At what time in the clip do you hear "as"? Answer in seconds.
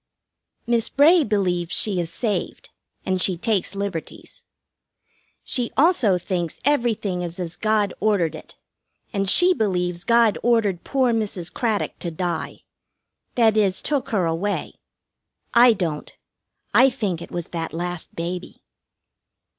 7.39-7.55